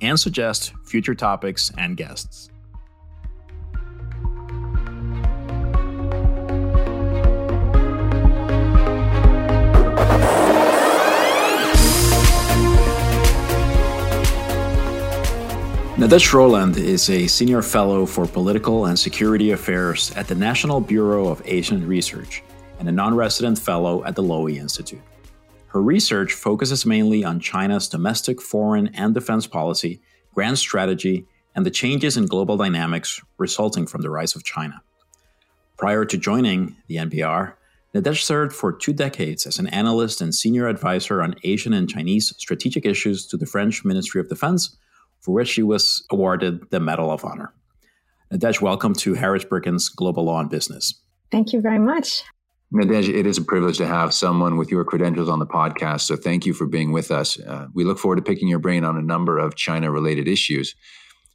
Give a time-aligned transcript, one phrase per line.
[0.00, 2.50] and suggest future topics and guests.
[15.96, 21.28] Nadège Rolland is a senior fellow for political and security affairs at the National Bureau
[21.28, 22.42] of Asian Research
[22.78, 25.00] and a non resident fellow at the Lowy Institute.
[25.74, 30.00] Her research focuses mainly on China's domestic, foreign, and defense policy,
[30.32, 34.80] grand strategy, and the changes in global dynamics resulting from the rise of China.
[35.76, 37.54] Prior to joining the NBR,
[37.92, 42.32] Nadège served for two decades as an analyst and senior advisor on Asian and Chinese
[42.38, 44.76] strategic issues to the French Ministry of Defense,
[45.22, 47.52] for which she was awarded the Medal of Honor.
[48.32, 50.94] Nadège, welcome to Harris Global Law and Business.
[51.32, 52.22] Thank you very much.
[52.74, 56.00] Nadège, it is a privilege to have someone with your credentials on the podcast.
[56.02, 57.38] So thank you for being with us.
[57.38, 60.74] Uh, we look forward to picking your brain on a number of China related issues.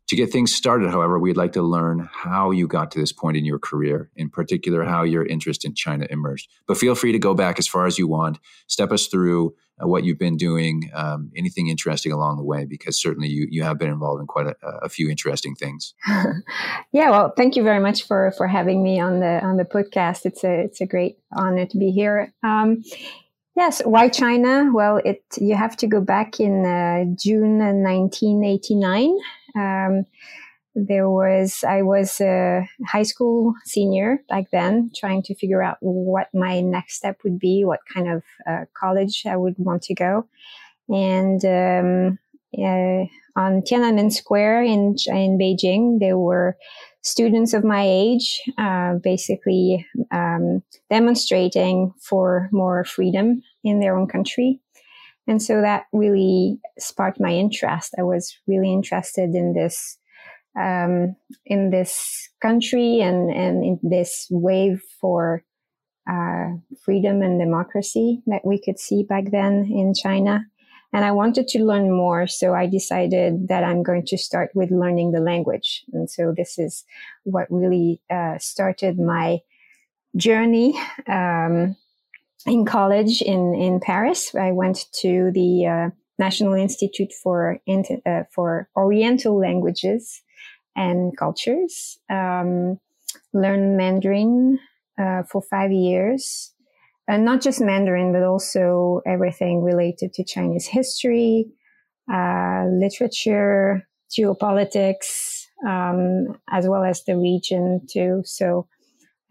[0.10, 3.38] To get things started, however, we'd like to learn how you got to this point
[3.38, 6.50] in your career, in particular, how your interest in China emerged.
[6.68, 8.40] But feel free to go back as far as you want.
[8.66, 13.00] Step us through uh, what you've been doing, um, anything interesting along the way, because
[13.00, 15.94] certainly you, you have been involved in quite a, a few interesting things.
[16.92, 20.26] yeah, well, thank you very much for for having me on the on the podcast.
[20.26, 22.34] It's a it's a great honor to be here.
[22.42, 22.84] Um,
[23.56, 24.72] Yes, why China?
[24.74, 29.18] Well, it you have to go back in uh, June 1989.
[29.56, 30.06] Um,
[30.76, 36.28] there was I was a high school senior back then, trying to figure out what
[36.34, 40.28] my next step would be, what kind of uh, college I would want to go,
[40.88, 42.20] and um,
[42.58, 43.06] uh,
[43.40, 46.56] on Tiananmen Square in in Beijing, there were
[47.02, 54.60] students of my age, uh, basically um, demonstrating for more freedom in their own country.
[55.30, 57.94] And so that really sparked my interest.
[58.00, 60.00] I was really interested in this,
[60.60, 65.44] um, in this country and, and in this wave for
[66.10, 66.48] uh,
[66.84, 70.44] freedom and democracy that we could see back then in China.
[70.94, 72.26] And I wanted to learn more.
[72.26, 75.86] So I decided that I'm going to start with learning the language.
[75.94, 76.84] And so this is
[77.26, 79.42] what really uh, started my
[80.16, 80.74] journey.
[81.06, 81.76] Um,
[82.46, 88.70] in college in, in Paris, I went to the uh, National Institute for, uh, for
[88.76, 90.22] Oriental Languages
[90.76, 92.80] and Cultures, um,
[93.34, 94.60] learned Mandarin
[95.00, 96.54] uh, for five years.
[97.08, 101.48] And not just Mandarin, but also everything related to Chinese history,
[102.12, 108.22] uh, literature, geopolitics, um, as well as the region too.
[108.26, 108.68] So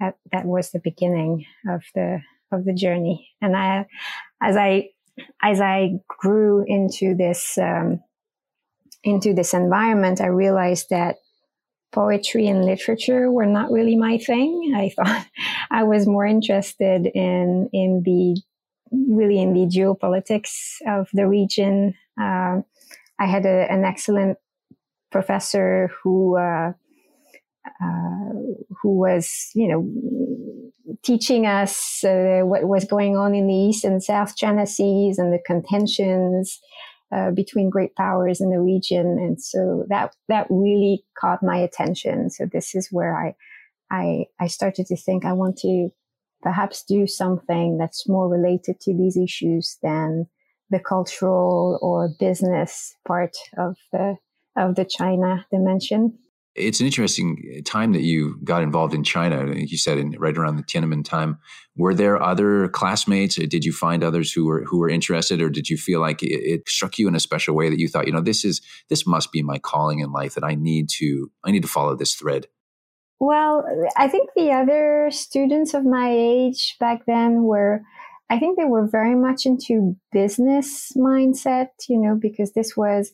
[0.00, 2.20] that that was the beginning of the
[2.52, 3.28] of the journey.
[3.40, 3.86] And I,
[4.42, 4.90] as I
[5.42, 8.00] as I grew into this um,
[9.04, 11.16] into this environment, I realized that
[11.92, 14.74] poetry and literature were not really my thing.
[14.76, 15.26] I thought
[15.70, 18.40] I was more interested in in the
[18.90, 21.94] really in the geopolitics of the region.
[22.20, 22.62] Uh,
[23.20, 24.38] I had a, an excellent
[25.10, 26.72] professor who uh,
[27.82, 28.32] uh,
[28.82, 30.47] who was you know
[31.02, 35.32] teaching us uh, what was going on in the East and South China Seas and
[35.32, 36.60] the contentions
[37.10, 42.30] uh, between great powers in the region, and so that that really caught my attention.
[42.30, 43.34] So this is where I
[43.90, 45.90] I I started to think I want to
[46.42, 50.26] perhaps do something that's more related to these issues than
[50.70, 54.16] the cultural or business part of the
[54.56, 56.18] of the China dimension.
[56.58, 59.54] It's an interesting uh, time that you got involved in China.
[59.54, 61.38] You said in, right around the Tiananmen time.
[61.76, 63.38] Were there other classmates?
[63.38, 66.22] Uh, did you find others who were who were interested, or did you feel like
[66.22, 68.60] it, it, struck you in a special way that you thought, you know, this is
[68.88, 71.96] this must be my calling in life that I need to I need to follow
[71.96, 72.46] this thread?
[73.20, 73.64] Well,
[73.96, 77.82] I think the other students of my age back then were.
[78.30, 83.10] I think they were very much into business mindset, you know, because this was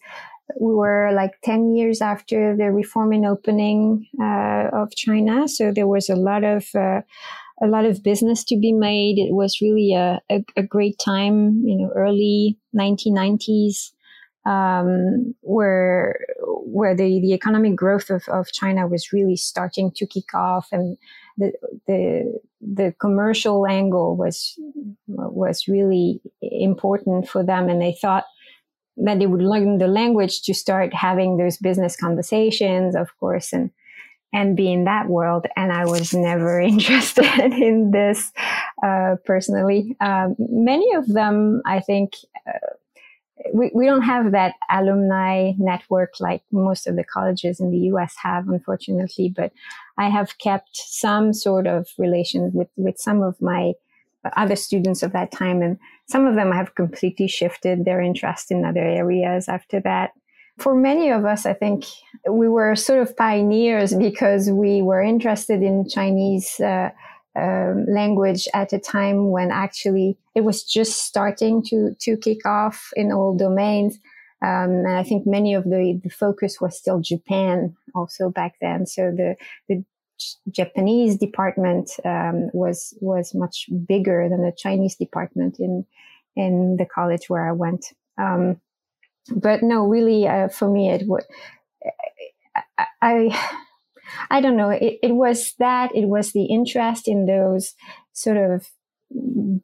[0.60, 5.48] we were like 10 years after the reform and opening uh, of China.
[5.48, 7.00] So there was a lot of, uh,
[7.62, 9.18] a lot of business to be made.
[9.18, 13.92] It was really a, a, a great time, you know, early 1990s,
[14.44, 20.34] um, where, where the, the economic growth of, of China was really starting to kick
[20.34, 20.98] off and
[21.38, 21.52] the,
[21.86, 24.58] the, the commercial angle was,
[25.06, 27.68] was really important for them.
[27.68, 28.24] And they thought,
[28.96, 33.70] that they would learn the language to start having those business conversations, of course, and
[34.32, 35.46] and be in that world.
[35.56, 38.32] And I was never interested in this
[38.82, 39.96] uh, personally.
[40.00, 42.14] Um, many of them, I think,
[42.46, 42.58] uh,
[43.52, 48.14] we, we don't have that alumni network like most of the colleges in the US
[48.22, 49.52] have, unfortunately, but
[49.98, 53.74] I have kept some sort of relation with, with some of my
[54.36, 55.62] other students of that time.
[55.62, 60.12] And some of them have completely shifted their interest in other areas after that.
[60.58, 61.84] For many of us, I think
[62.30, 66.90] we were sort of pioneers because we were interested in Chinese uh,
[67.36, 72.90] um, language at a time when actually it was just starting to to kick off
[72.94, 73.98] in all domains.
[74.40, 78.86] Um, and I think many of the, the focus was still Japan also back then.
[78.86, 79.36] So the,
[79.68, 79.84] the
[80.50, 85.84] Japanese department um, was was much bigger than the Chinese department in
[86.36, 87.86] in the college where I went.
[88.18, 88.60] Um,
[89.34, 91.24] but no, really, uh, for me, it was
[92.78, 93.50] I, I,
[94.30, 94.70] I don't know.
[94.70, 97.74] It, it was that it was the interest in those
[98.12, 98.66] sort of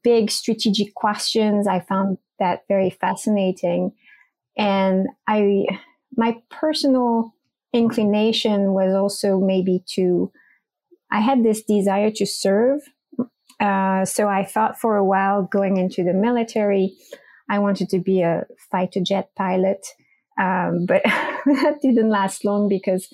[0.03, 1.67] big strategic questions.
[1.67, 3.93] I found that very fascinating,
[4.57, 5.67] and I
[6.17, 7.35] my personal
[7.73, 10.33] inclination was also maybe to
[11.11, 12.81] I had this desire to serve.
[13.59, 16.95] Uh, so I thought for a while going into the military,
[17.51, 19.87] I wanted to be a fighter jet pilot.
[20.41, 23.09] Um, but that didn't last long because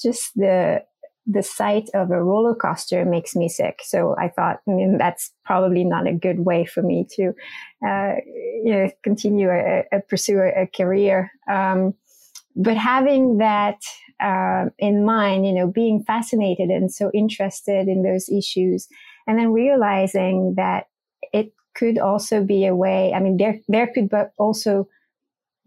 [0.00, 0.82] just the
[1.26, 3.80] the sight of a roller coaster makes me sick.
[3.82, 7.32] So I thought, I mean, that's probably not a good way for me to,
[7.86, 8.16] uh,
[8.62, 11.30] you know, continue a, a pursue a, a career.
[11.50, 11.94] Um,
[12.56, 13.78] but having that
[14.20, 18.88] uh, in mind, you know, being fascinated and so interested in those issues,
[19.26, 20.88] and then realizing that
[21.32, 23.12] it could also be a way.
[23.14, 24.88] I mean, there there could but also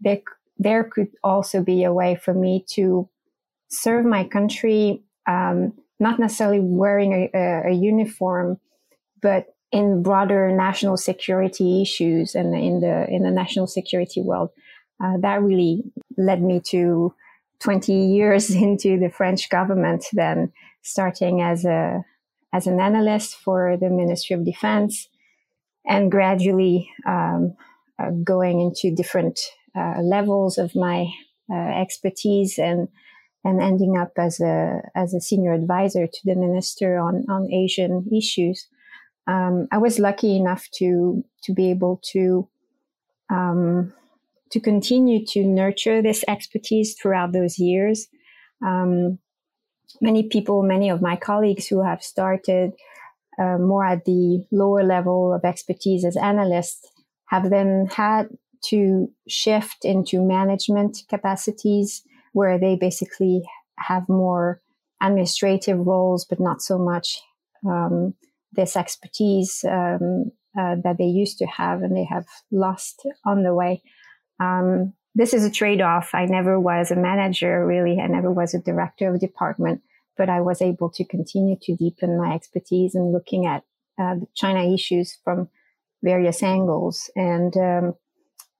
[0.00, 0.20] there
[0.58, 3.08] there could also be a way for me to
[3.70, 8.58] serve my country, um, not necessarily wearing a, a, uniform,
[9.20, 14.50] but in broader national security issues and in the in the national security world.
[15.02, 15.84] Uh, that really
[16.16, 17.14] led me to
[17.60, 20.52] 20 years into the French government, then
[20.82, 22.04] starting as a
[22.54, 25.08] as an analyst for the Ministry of Defense,
[25.86, 27.54] and gradually um,
[27.98, 29.38] uh, going into different
[29.76, 31.06] uh, levels of my
[31.50, 32.88] uh, expertise and
[33.44, 38.06] and ending up as a as a senior advisor to the minister on on Asian
[38.14, 38.66] issues.
[39.26, 42.48] Um, I was lucky enough to to be able to
[43.30, 43.92] um,
[44.50, 48.06] to continue to nurture this expertise throughout those years.
[48.64, 49.18] Um,
[50.00, 52.72] many people, many of my colleagues who have started
[53.38, 56.86] uh, more at the lower level of expertise as analysts
[57.26, 58.28] have then had
[58.64, 62.02] to shift into management capacities
[62.32, 63.42] where they basically
[63.78, 64.60] have more
[65.00, 67.20] administrative roles, but not so much
[67.68, 68.14] um,
[68.52, 73.54] this expertise um, uh, that they used to have and they have lost on the
[73.54, 73.82] way.
[74.40, 76.10] Um, this is a trade off.
[76.14, 77.98] I never was a manager, really.
[78.00, 79.82] I never was a director of a department,
[80.16, 83.64] but I was able to continue to deepen my expertise in looking at
[83.98, 85.48] uh, China issues from
[86.02, 87.10] various angles.
[87.16, 87.94] And um,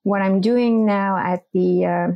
[0.03, 2.09] what I'm doing now at the uh,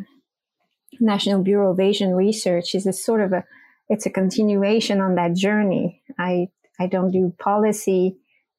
[1.00, 3.44] National Bureau of Asian Research is a sort of a
[3.88, 6.02] it's a continuation on that journey.
[6.18, 6.48] I
[6.80, 8.16] I don't do policy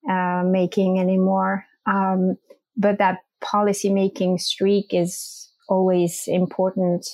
[0.10, 2.38] uh, making anymore, um,
[2.78, 7.08] but that policymaking streak is always important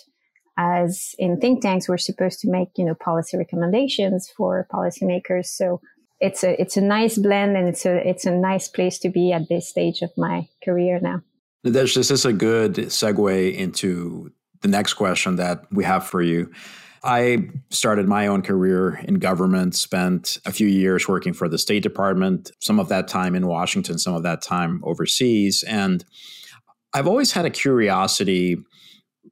[0.57, 5.45] as in think tanks we're supposed to make you know policy recommendations for policymakers.
[5.45, 5.79] So
[6.19, 9.31] it's a it's a nice blend and it's a it's a nice place to be
[9.31, 11.21] at this stage of my career now.
[11.63, 14.31] This is a good segue into
[14.61, 16.51] the next question that we have for you
[17.03, 21.83] I started my own career in government, spent a few years working for the State
[21.83, 25.63] Department, some of that time in Washington, some of that time overseas.
[25.63, 26.03] And
[26.93, 28.57] I've always had a curiosity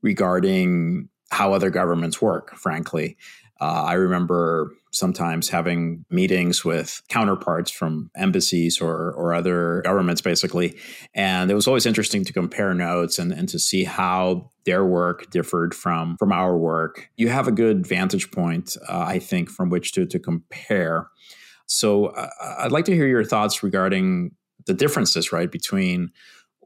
[0.01, 3.17] regarding how other governments work, frankly.
[3.59, 10.77] Uh, I remember sometimes having meetings with counterparts from embassies or, or other governments, basically.
[11.13, 15.29] And it was always interesting to compare notes and, and to see how their work
[15.29, 17.09] differed from, from our work.
[17.15, 21.07] You have a good vantage point, uh, I think, from which to, to compare.
[21.67, 24.31] So uh, I'd like to hear your thoughts regarding
[24.65, 26.11] the differences, right, between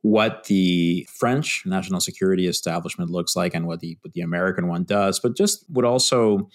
[0.03, 4.83] what the French national security establishment looks like and what the what the American one
[4.83, 6.49] does, but just would also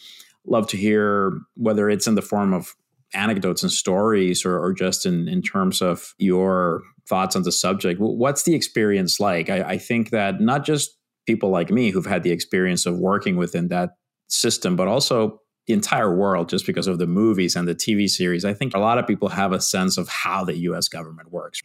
[0.47, 2.75] love to hear whether it's in the form of
[3.15, 8.01] anecdotes and stories or, or just in, in terms of your thoughts on the subject.
[8.01, 9.49] What's the experience like?
[9.49, 13.37] I, I think that not just people like me who've had the experience of working
[13.37, 13.91] within that
[14.29, 18.45] system, but also the entire world just because of the movies and the TV series.
[18.45, 21.61] I think a lot of people have a sense of how the US government works.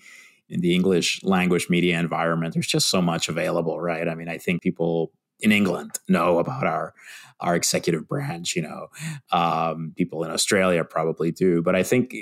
[0.49, 4.07] In the English language media environment, there's just so much available, right?
[4.07, 5.11] I mean, I think people
[5.41, 6.93] in England know about our
[7.39, 8.55] our executive branch.
[8.55, 8.87] You know,
[9.31, 12.15] um, people in Australia probably do, but I think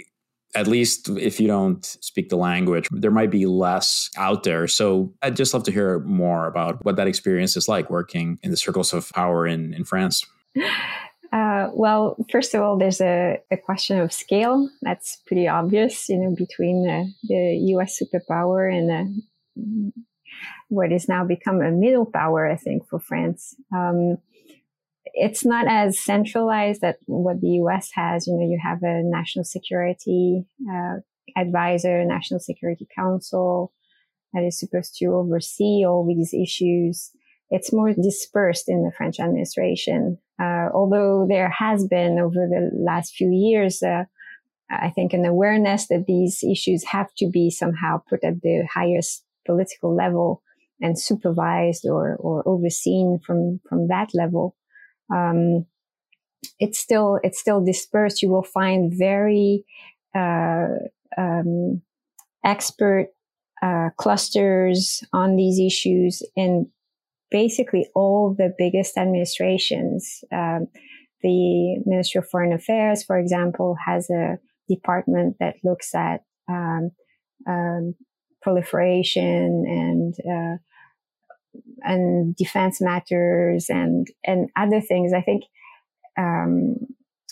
[0.56, 4.68] at least if you don't speak the language, there might be less out there.
[4.68, 8.52] So I'd just love to hear more about what that experience is like working in
[8.52, 10.26] the circles of power in, in France.
[11.32, 14.68] Uh, well, first of all, there's a, a, question of scale.
[14.82, 18.02] That's pretty obvious, you know, between the, the U.S.
[18.02, 19.92] superpower and the,
[20.70, 23.56] what is now become a middle power, I think, for France.
[23.76, 24.18] Um,
[25.14, 28.28] it's not as centralized that what the US has.
[28.28, 30.98] You know, you have a national security uh,
[31.36, 33.74] advisor, national security council
[34.34, 37.12] that is supposed to oversee all these issues.
[37.50, 40.20] It's more dispersed in the French administration.
[40.40, 44.04] Uh, although there has been over the last few years, uh,
[44.70, 49.26] I think an awareness that these issues have to be somehow put at the highest
[49.48, 50.44] political level
[50.82, 54.56] and supervised or, or overseen from, from that level
[55.14, 55.66] um,
[56.60, 58.22] it's still it's still dispersed.
[58.22, 59.66] You will find very
[60.16, 60.68] uh,
[61.18, 61.82] um,
[62.46, 63.08] expert
[63.62, 66.70] uh, clusters on these issues in
[67.32, 70.24] basically all the biggest administrations.
[70.32, 70.68] Um,
[71.22, 74.38] the Ministry of Foreign Affairs, for example, has a
[74.70, 76.92] department that looks at um,
[77.48, 77.96] um
[78.42, 80.58] proliferation and uh,
[81.82, 85.14] and defense matters and and other things.
[85.14, 85.44] I think
[86.18, 86.76] um,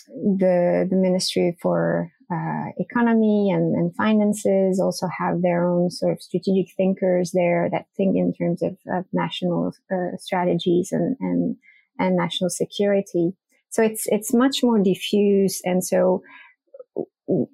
[0.08, 6.20] the the Ministry for uh, Economy and, and, Finances also have their own sort of
[6.20, 11.56] strategic thinkers there that think in terms of, of national uh, strategies and, and
[11.98, 13.32] and national security.
[13.70, 16.22] So it's it's much more diffuse, and so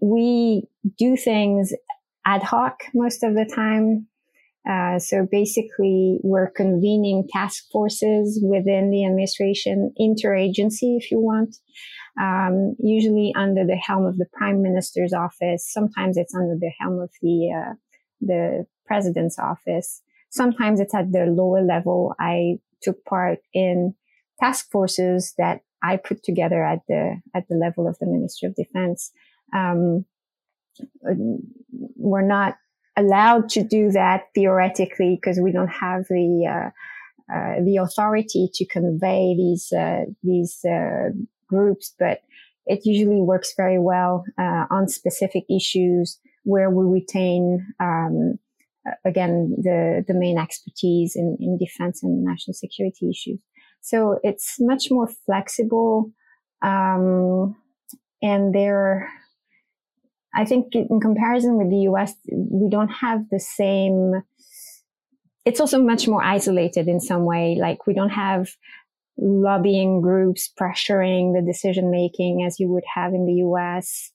[0.01, 0.69] we
[0.99, 1.73] do things
[2.27, 4.07] ad hoc most of the time
[4.69, 11.57] uh, so basically, we're convening task forces within the administration, interagency, if you want,
[12.19, 15.71] um, usually under the helm of the prime minister's office.
[15.71, 17.75] Sometimes it's under the helm of the uh,
[18.23, 20.01] the president's office.
[20.31, 22.15] Sometimes it's at the lower level.
[22.19, 23.95] I took part in
[24.41, 28.55] task forces that I put together at the at the level of the Ministry of
[28.55, 29.13] Defense.
[29.55, 30.07] Um,
[31.97, 32.57] we're not
[32.97, 36.71] allowed to do that theoretically because we don't have the uh,
[37.33, 41.11] uh, the authority to convey these uh, these uh,
[41.49, 42.21] groups, but
[42.67, 48.39] it usually works very well uh, on specific issues where we retain um,
[49.05, 53.39] again the the main expertise in, in defense and national security issues.
[53.81, 56.11] So it's much more flexible,
[56.63, 57.57] um,
[58.23, 59.11] and there
[60.35, 64.23] I think in comparison with the US, we don't have the same,
[65.45, 67.57] it's also much more isolated in some way.
[67.61, 68.49] Like we don't have
[69.17, 74.11] lobbying groups pressuring the decision making as you would have in the US.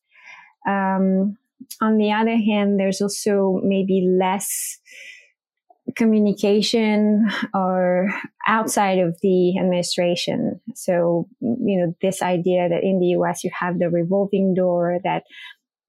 [0.68, 1.38] Um,
[1.82, 4.80] on the other hand, there's also maybe less
[5.96, 8.10] communication or
[8.48, 10.60] outside of the administration.
[10.76, 15.24] So, you know, this idea that in the US you have the revolving door that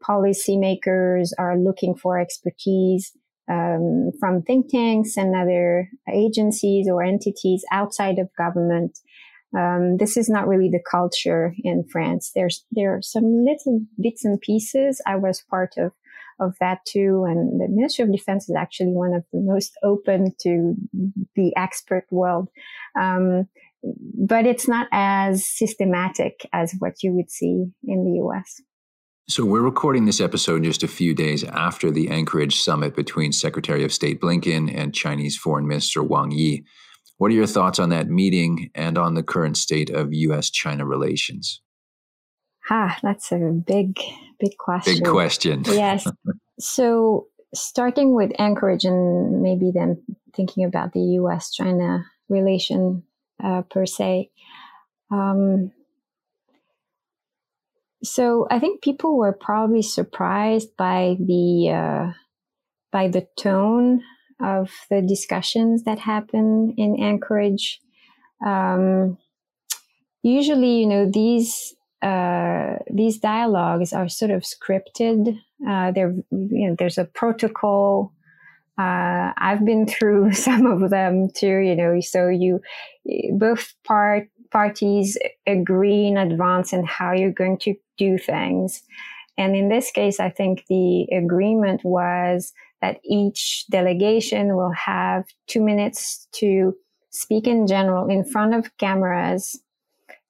[0.06, 3.12] policymakers are looking for expertise
[3.50, 8.98] um, from think tanks and other agencies or entities outside of government.
[9.56, 12.30] Um, this is not really the culture in France.
[12.34, 15.02] There's there are some little bits and pieces.
[15.06, 15.92] I was part of
[16.38, 20.32] of that too, and the Ministry of Defense is actually one of the most open
[20.42, 20.74] to
[21.34, 22.48] the expert world.
[22.98, 23.48] Um,
[23.82, 28.60] but it's not as systematic as what you would see in the US.
[29.30, 33.84] So, we're recording this episode just a few days after the Anchorage summit between Secretary
[33.84, 36.64] of State Blinken and Chinese Foreign Minister Wang Yi.
[37.18, 40.84] What are your thoughts on that meeting and on the current state of US China
[40.84, 41.62] relations?
[42.70, 44.00] Ah, that's a big,
[44.40, 44.94] big question.
[44.94, 45.62] Big question.
[45.66, 46.10] yes.
[46.58, 50.02] So, starting with Anchorage and maybe then
[50.34, 53.04] thinking about the US China relation
[53.40, 54.32] uh, per se.
[55.12, 55.70] Um,
[58.02, 62.12] so I think people were probably surprised by the uh,
[62.92, 64.02] by the tone
[64.42, 67.80] of the discussions that happen in Anchorage.
[68.44, 69.18] Um,
[70.22, 75.38] usually, you know, these uh, these dialogues are sort of scripted.
[75.68, 76.24] Uh, you
[76.68, 78.12] know, there's a protocol.
[78.78, 81.58] Uh, I've been through some of them too.
[81.58, 82.60] You know, so you
[83.32, 85.16] both part parties
[85.46, 88.82] agree in advance on how you're going to do things.
[89.36, 95.62] And in this case, I think the agreement was that each delegation will have two
[95.62, 96.74] minutes to
[97.10, 99.60] speak in general in front of cameras.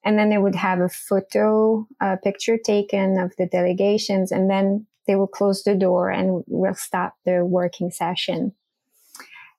[0.03, 4.85] And then they would have a photo, a picture taken of the delegations, and then
[5.07, 8.53] they will close the door and we'll stop the working session.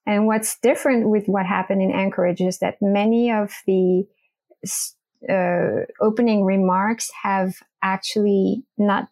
[0.04, 4.04] And what's different with what happened in Anchorage is that many of the
[5.28, 9.08] uh, opening remarks have actually not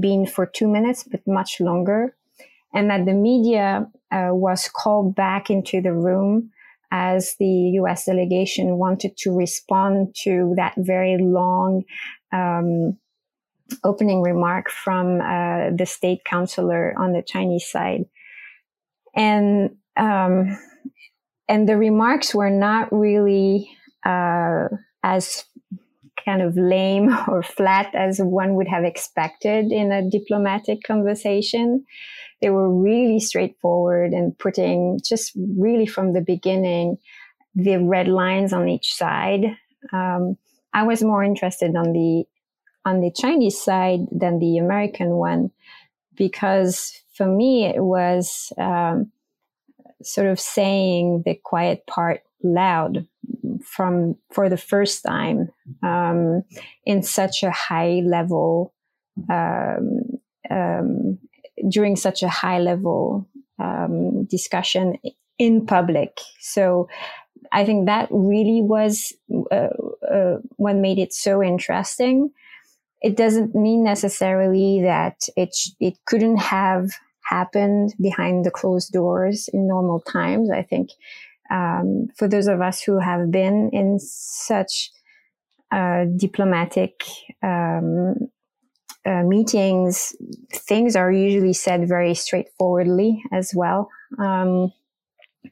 [0.00, 2.14] been for two minutes, but much longer
[2.74, 6.50] and that the media uh, was called back into the room
[6.90, 8.04] as the U.S.
[8.04, 11.84] delegation wanted to respond to that very long
[12.32, 12.98] um,
[13.84, 18.04] opening remark from uh, the state counselor on the Chinese side,
[19.16, 20.58] and um,
[21.48, 23.70] and the remarks were not really
[24.04, 24.68] uh,
[25.04, 25.44] as
[26.24, 31.84] kind of lame or flat as one would have expected in a diplomatic conversation
[32.44, 36.98] they were really straightforward and putting just really from the beginning
[37.54, 39.44] the red lines on each side.
[39.92, 40.36] Um,
[40.74, 42.24] I was more interested on the
[42.84, 45.50] on the Chinese side than the American one
[46.16, 49.10] because for me it was um,
[50.02, 53.06] sort of saying the quiet part loud
[53.64, 55.48] from for the first time
[55.82, 56.42] um,
[56.84, 58.74] in such a high level
[59.30, 60.00] um,
[60.50, 61.18] um,
[61.68, 64.98] during such a high level um, discussion
[65.38, 66.18] in public.
[66.40, 66.88] So
[67.52, 69.12] I think that really was
[69.50, 69.68] uh,
[70.10, 72.30] uh, what made it so interesting.
[73.02, 76.90] It doesn't mean necessarily that it it couldn't have
[77.24, 80.50] happened behind the closed doors in normal times.
[80.50, 80.90] I think
[81.50, 84.90] um, for those of us who have been in such
[85.70, 87.02] uh, diplomatic
[87.42, 88.14] um,
[89.06, 90.14] uh, meetings,
[90.52, 93.90] things are usually said very straightforwardly as well.
[94.18, 94.72] Um,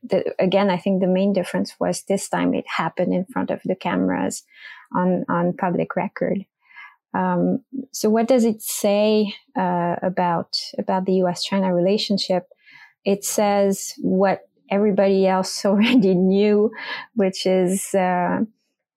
[0.02, 3.60] the, again, I think the main difference was this time it happened in front of
[3.64, 4.42] the cameras
[4.94, 6.46] on, on public record.
[7.14, 12.48] Um, so what does it say uh, about about the U.S.-China relationship?
[13.04, 16.72] It says what everybody else already knew,
[17.14, 18.40] which is uh,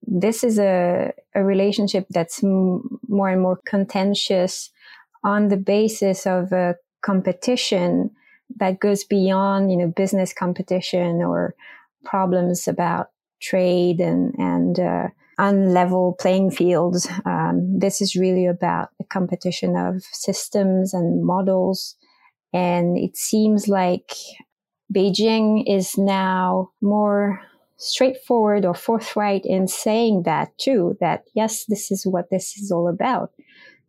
[0.08, 4.72] this is a, a relationship that's m- more and more contentious
[5.24, 8.12] on the basis of a competition
[8.58, 11.56] that goes beyond, you know, business competition or
[12.04, 13.10] problems about
[13.42, 15.08] trade and, and, uh,
[15.40, 17.10] unlevel playing fields.
[17.26, 21.96] Um, this is really about the competition of systems and models.
[22.54, 24.14] And it seems like
[24.94, 27.42] Beijing is now more
[27.78, 32.88] straightforward or forthright in saying that too, that yes, this is what this is all
[32.88, 33.32] about.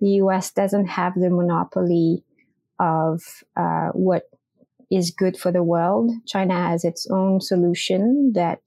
[0.00, 2.24] The US doesn't have the monopoly
[2.78, 3.22] of
[3.56, 4.24] uh, what
[4.90, 6.10] is good for the world.
[6.26, 8.60] China has its own solution that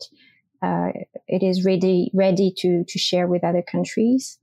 [0.62, 0.90] uh,
[1.28, 4.38] it is ready ready to to share with other countries.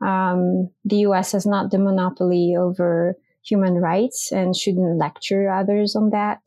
[0.00, 1.32] Um, the U.S.
[1.32, 6.40] has not the monopoly over human rights and shouldn't lecture others on that.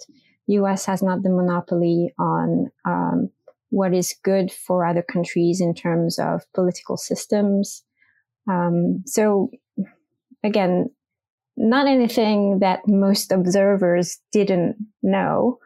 [0.59, 0.85] U.S.
[0.85, 3.29] has not the monopoly on um,
[3.69, 7.83] what is good for other countries in terms of political systems.
[8.49, 9.49] Um, so
[10.43, 10.89] again,
[11.57, 15.59] not anything that most observers didn't know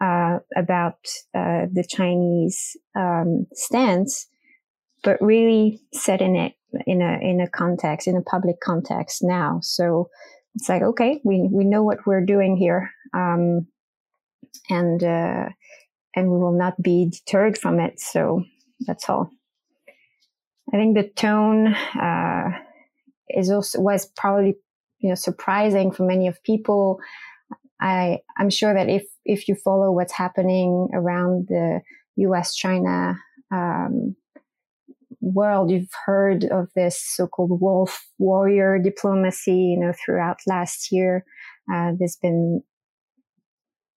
[0.00, 0.98] uh, about
[1.34, 4.26] uh, the Chinese um, stance,
[5.04, 6.54] but really setting it
[6.86, 9.58] in a in a context, in a public context now.
[9.62, 10.08] So
[10.54, 13.66] it's like, okay, we we know what we're doing here, um,
[14.68, 15.48] and uh,
[16.14, 18.00] and we will not be deterred from it.
[18.00, 18.44] So
[18.86, 19.30] that's all.
[20.72, 22.50] I think the tone uh,
[23.28, 24.56] is also was probably
[25.00, 27.00] you know surprising for many of people.
[27.80, 31.80] I I'm sure that if if you follow what's happening around the
[32.16, 32.54] U.S.
[32.54, 33.18] China
[33.50, 34.16] um,
[35.20, 39.74] world, you've heard of this so-called wolf warrior diplomacy.
[39.74, 41.24] You know, throughout last year,
[41.72, 42.62] uh, there's been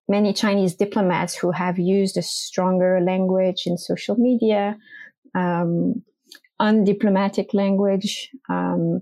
[0.07, 4.77] many Chinese diplomats who have used a stronger language in social media,
[5.33, 6.03] um,
[6.61, 8.29] undiplomatic language.
[8.49, 9.01] Um,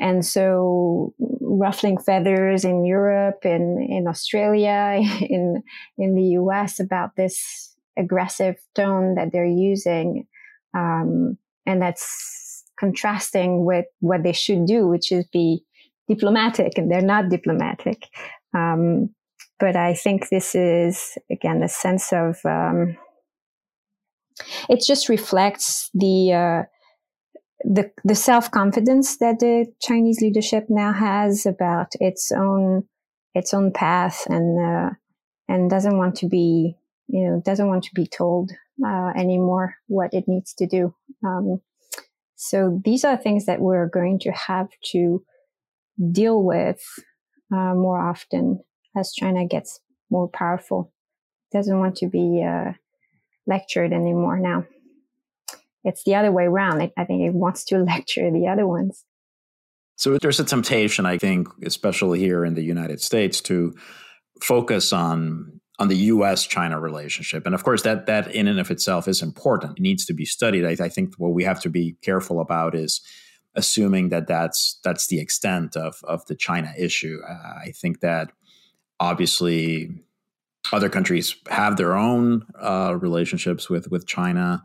[0.00, 5.62] and so ruffling feathers in Europe and in Australia, in,
[5.98, 10.26] in the US about this aggressive tone that they're using.
[10.74, 15.64] Um, and that's contrasting with what they should do, which is be
[16.08, 18.08] diplomatic and they're not diplomatic.
[18.54, 19.14] Um,
[19.62, 22.96] but I think this is again a sense of um,
[24.68, 26.62] it just reflects the uh,
[27.62, 32.82] the the self confidence that the Chinese leadership now has about its own
[33.36, 34.90] its own path and uh,
[35.48, 36.74] and doesn't want to be
[37.06, 38.50] you know doesn't want to be told
[38.84, 40.92] uh, anymore what it needs to do.
[41.24, 41.60] Um,
[42.34, 45.22] so these are things that we're going to have to
[46.10, 46.82] deal with
[47.52, 48.58] uh, more often
[48.96, 50.92] as China gets more powerful.
[51.52, 52.72] Doesn't want to be uh,
[53.46, 54.66] lectured anymore now.
[55.84, 56.80] It's the other way around.
[56.96, 59.04] I think it wants to lecture the other ones.
[59.96, 63.74] So there's a temptation, I think, especially here in the United States, to
[64.40, 66.46] focus on on the U.S.
[66.46, 69.78] China relationship, and of course, that that in and of itself is important.
[69.78, 70.64] It needs to be studied.
[70.64, 73.00] I, I think what we have to be careful about is
[73.54, 77.18] assuming that that's that's the extent of of the China issue.
[77.28, 78.32] Uh, I think that
[79.02, 79.90] obviously
[80.72, 84.62] other countries have their own uh, relationships with with China,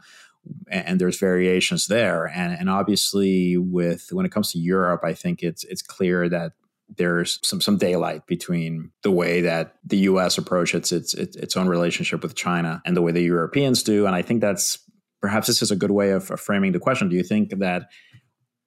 [0.69, 2.27] and, there's variations there.
[2.27, 6.53] And, and obviously, with when it comes to Europe, I think it's it's clear that
[6.97, 10.37] there's some some daylight between the way that the U.S.
[10.37, 14.05] approaches its, its its own relationship with China and the way the Europeans do.
[14.05, 14.77] And I think that's
[15.19, 17.09] perhaps this is a good way of, of framing the question.
[17.09, 17.89] Do you think that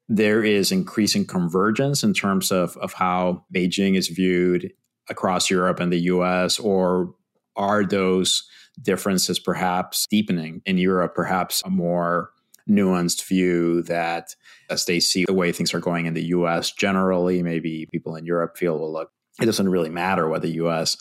[0.09, 4.73] there is increasing convergence in terms of, of how Beijing is viewed
[5.09, 7.15] across Europe and the US, or
[7.57, 8.45] are those
[8.81, 12.31] differences perhaps deepening in Europe, perhaps a more
[12.69, 14.35] nuanced view that
[14.69, 18.25] as they see the way things are going in the US generally, maybe people in
[18.25, 19.11] Europe feel, well, look,
[19.41, 20.97] it doesn't really matter what the US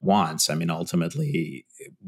[0.00, 0.50] wants.
[0.50, 1.64] I mean, ultimately,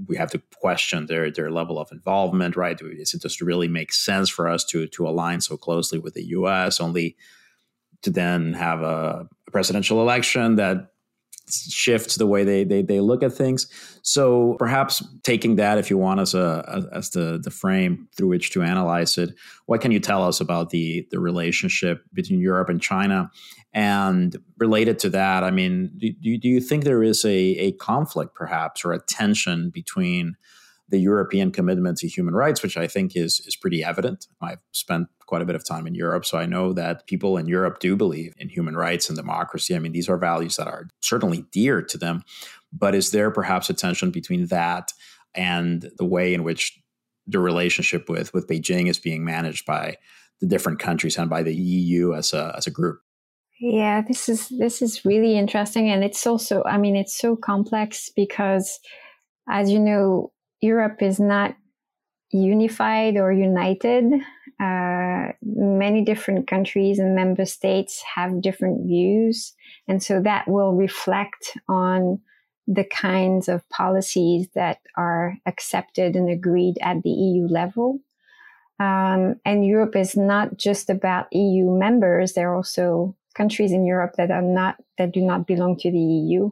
[0.07, 2.79] we have to question their their level of involvement, right?
[2.81, 6.27] Is it just really make sense for us to to align so closely with the
[6.27, 6.81] U.S.
[6.81, 7.17] only
[8.03, 10.91] to then have a presidential election that
[11.49, 13.67] shift the way they, they they look at things.
[14.03, 18.51] So perhaps taking that, if you want, as a as the the frame through which
[18.53, 19.35] to analyze it,
[19.67, 23.31] what can you tell us about the the relationship between Europe and China?
[23.73, 28.35] And related to that, I mean, do, do you think there is a, a conflict,
[28.35, 30.35] perhaps, or a tension between
[30.89, 34.27] the European commitment to human rights, which I think is is pretty evident.
[34.41, 37.49] I've spent quite a bit of time in Europe, so I know that people in
[37.49, 39.75] Europe do believe in human rights and democracy.
[39.75, 42.23] I mean, these are values that are certainly dear to them.
[42.73, 44.93] But is there perhaps a tension between that
[45.35, 46.79] and the way in which
[47.27, 49.97] the relationship with with Beijing is being managed by
[50.41, 53.01] the different countries and by the EU as a as a group?
[53.59, 58.11] Yeah, this is this is really interesting, and it's also, I mean, it's so complex
[58.15, 58.79] because,
[59.49, 61.57] as you know, Europe is not
[62.31, 64.05] unified or united.
[64.59, 69.55] Uh, many different countries and member states have different views.
[69.87, 72.21] And so that will reflect on
[72.67, 78.01] the kinds of policies that are accepted and agreed at the EU level.
[78.81, 82.33] Um, and Europe is not just about EU members.
[82.33, 85.99] There are also countries in Europe that are not, that do not belong to the
[85.99, 86.51] EU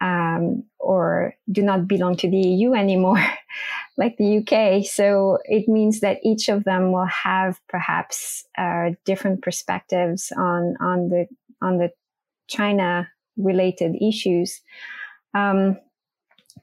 [0.00, 3.24] um, or do not belong to the EU anymore,
[3.96, 4.86] like the UK.
[4.86, 11.08] So it means that each of them will have perhaps uh, different perspectives on on
[11.08, 11.26] the
[11.60, 11.90] on the
[12.48, 14.60] China related issues.
[15.34, 15.78] Um,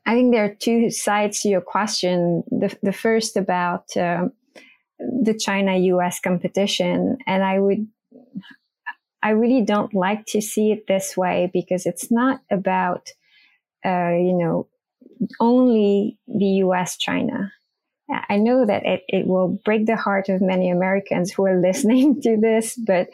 [0.05, 2.43] I think there are two sides to your question.
[2.49, 4.27] The, the first about uh,
[4.99, 7.17] the China US competition.
[7.25, 7.87] And I would,
[9.23, 13.09] I really don't like to see it this way because it's not about
[13.85, 14.67] uh, you know,
[15.39, 17.51] only the US China.
[18.29, 22.21] I know that it, it will break the heart of many Americans who are listening
[22.21, 23.07] to this, but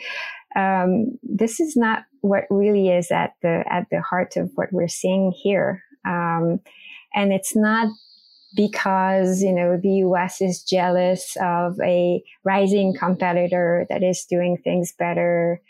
[0.56, 4.88] um, this is not what really is at the at the heart of what we're
[4.88, 5.82] seeing here.
[6.06, 6.60] Um,
[7.14, 7.90] and it's not
[8.56, 14.94] because you know the US is jealous of a rising competitor that is doing things
[14.98, 15.62] better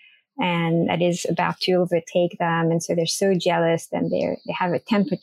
[0.42, 2.72] and that is about to overtake them.
[2.72, 5.16] And so they're so jealous and they they have a temper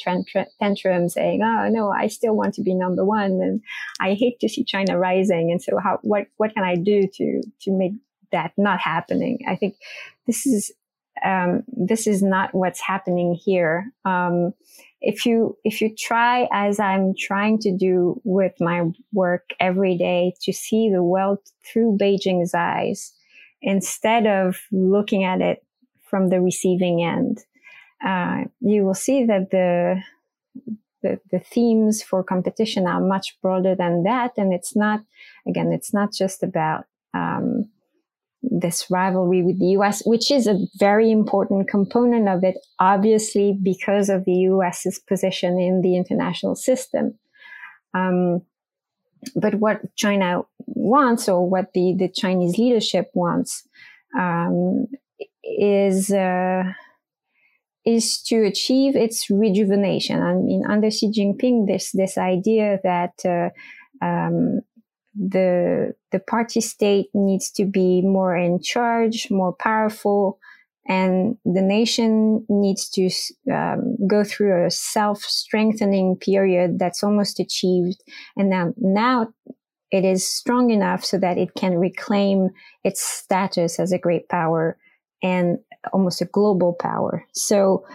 [0.61, 3.61] tantrum saying oh no I still want to be number 1 and
[4.01, 5.51] I hate to see China rising.
[5.51, 7.93] And so how what what can I do to to make
[8.31, 9.41] that not happening?
[9.49, 9.77] I think
[10.27, 10.71] this is
[11.25, 13.93] um, this is not what's happening here.
[14.05, 14.55] Um,
[15.01, 20.35] if you if you try as i'm trying to do with my work every day
[20.43, 23.13] to see the world through beijing's eyes
[23.63, 25.65] instead of looking at it
[26.09, 27.45] from the receiving end
[28.05, 30.01] uh, you will see that the,
[31.03, 35.01] the the themes for competition are much broader than that and it's not
[35.47, 37.69] again it's not just about um,
[38.43, 44.09] this rivalry with the US, which is a very important component of it, obviously, because
[44.09, 47.19] of the US's position in the international system.
[47.95, 48.43] Um,
[49.35, 53.67] but what China wants, or what the, the Chinese leadership wants,
[54.19, 54.87] um,
[55.43, 56.65] is uh,
[57.85, 60.23] is to achieve its rejuvenation.
[60.23, 64.61] I mean, under Xi Jinping, this this idea that uh, um,
[65.15, 70.39] the the party state needs to be more in charge, more powerful,
[70.89, 73.11] and the nation needs to
[73.53, 78.03] um, go through a self strengthening period that's almost achieved.
[78.37, 79.29] And now, now
[79.91, 82.49] it is strong enough so that it can reclaim
[82.85, 84.79] its status as a great power
[85.23, 85.59] and
[85.93, 87.25] almost a global power.
[87.35, 87.87] So,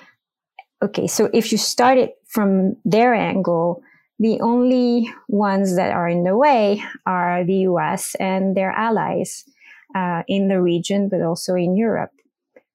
[0.84, 3.82] okay, so if you start it from their angle,
[4.20, 9.46] the only ones that are in the way are the US and their allies
[9.96, 12.12] uh, in the region, but also in Europe.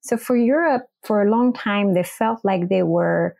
[0.01, 3.35] So for Europe, for a long time, they felt like they were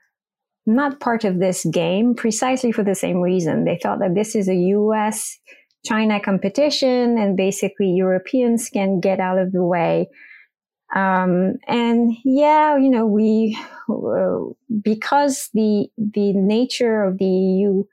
[0.65, 3.65] not part of this game precisely for the same reason.
[3.65, 5.37] They thought that this is a US
[5.85, 10.09] China competition and basically Europeans can get out of the way.
[10.95, 13.57] Um, and yeah, you know, we,
[13.89, 17.83] uh, because the, the nature of the EU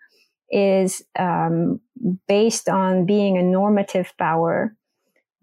[0.50, 1.81] is um,
[2.26, 4.74] based on being a normative power,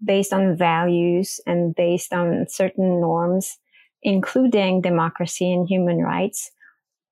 [0.04, 3.58] based on values, and based on certain norms,
[4.02, 6.50] including democracy and human rights,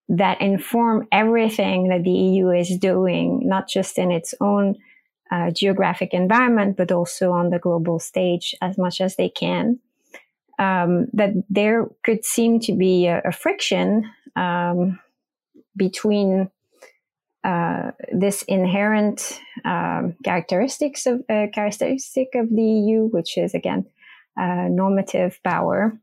[0.08, 4.76] that inform everything that the EU is doing, not just in its own
[5.30, 9.78] uh, geographic environment, but also on the global stage as much as they can.
[10.58, 15.00] Um, that there could seem to be a, a friction um,
[15.76, 16.50] between
[17.44, 23.84] uh, this inherent um, characteristics of uh, characteristic of the EU, which is again
[24.40, 25.98] uh, normative power,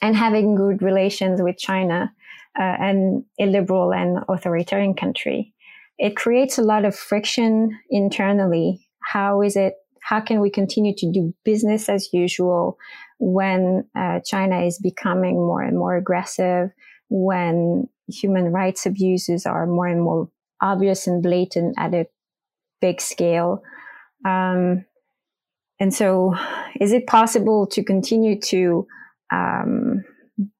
[0.00, 2.12] and having good relations with China,
[2.58, 5.54] uh, and a and authoritarian country,
[5.98, 8.86] it creates a lot of friction internally.
[9.02, 9.74] How is it?
[10.02, 12.78] How can we continue to do business as usual
[13.18, 16.70] when uh, China is becoming more and more aggressive?
[17.10, 20.28] When human rights abuses are more and more
[20.60, 22.06] obvious and blatant at a
[22.80, 23.62] big scale.
[24.24, 24.84] Um,
[25.80, 26.34] and so,
[26.80, 28.86] is it possible to continue to,
[29.32, 30.04] um,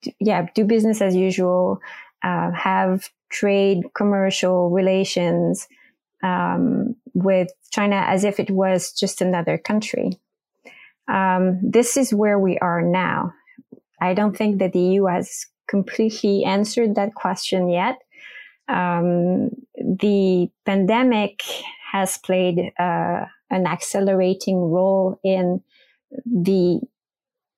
[0.03, 1.81] d- yeah, do business as usual,
[2.23, 5.67] uh, have trade, commercial relations
[6.23, 10.13] um, with China as if it was just another country?
[11.09, 13.33] Um, this is where we are now.
[14.01, 17.99] I don't think that the EU has completely answered that question yet.
[18.69, 21.43] Um, the pandemic
[21.93, 25.63] has played uh, an accelerating role in
[26.27, 26.81] the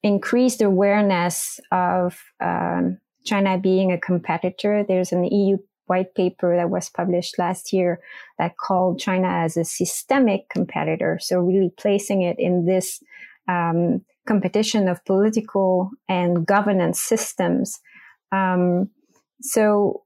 [0.03, 4.85] increased awareness of um, China being a competitor.
[4.87, 8.01] There's an EU white paper that was published last year
[8.39, 11.19] that called China as a systemic competitor.
[11.21, 13.03] So really placing it in this
[13.49, 17.81] um, competition of political and governance systems.
[18.33, 18.91] Um,
[19.41, 20.05] so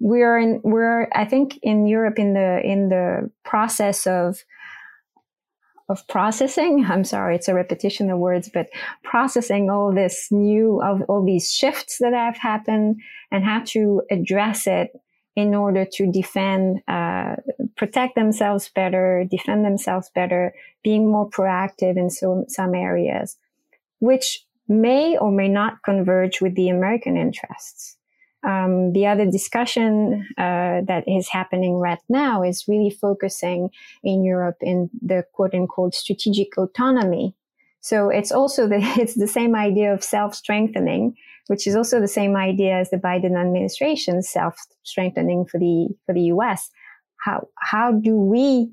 [0.00, 4.44] we're in we're I think in Europe in the in the process of
[5.88, 6.84] of processing.
[6.88, 8.68] I'm sorry, it's a repetition of words, but
[9.02, 14.66] processing all this new of all these shifts that have happened and how to address
[14.66, 14.90] it
[15.36, 17.36] in order to defend, uh,
[17.76, 23.36] protect themselves better, defend themselves better, being more proactive in so, some areas,
[23.98, 27.96] which may or may not converge with the American interests.
[28.46, 33.70] Um, the other discussion uh, that is happening right now is really focusing
[34.04, 37.34] in Europe in the quote unquote strategic autonomy.
[37.80, 41.16] So it's also the, it's the same idea of self-strengthening,
[41.48, 46.22] which is also the same idea as the Biden administration self-strengthening for the, for the
[46.32, 46.70] US.
[47.24, 48.70] How, how do we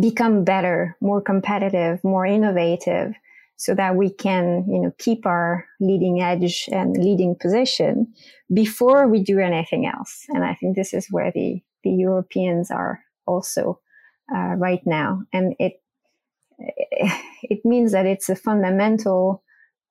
[0.00, 3.14] become better, more competitive, more innovative
[3.62, 8.12] so that we can, you know, keep our leading edge and leading position
[8.52, 10.24] before we do anything else.
[10.30, 13.78] And I think this is where the, the Europeans are also
[14.34, 15.22] uh, right now.
[15.32, 15.74] And it,
[16.58, 19.44] it means that it's a fundamental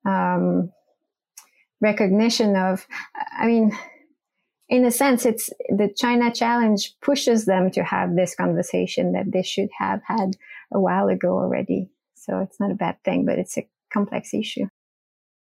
[0.04, 0.70] um,
[1.80, 2.86] recognition of,
[3.38, 3.72] I mean,
[4.68, 9.42] in a sense, it's the China challenge pushes them to have this conversation that they
[9.42, 10.36] should have had
[10.70, 11.88] a while ago already.
[12.22, 14.66] So it's not a bad thing, but it's a complex issue.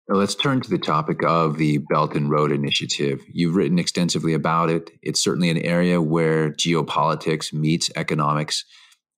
[0.08, 3.22] Well, let's turn to the topic of the Belt and Road Initiative.
[3.32, 4.90] You've written extensively about it.
[5.02, 8.64] It's certainly an area where geopolitics meets economics.